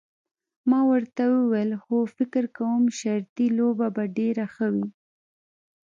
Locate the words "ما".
0.69-0.79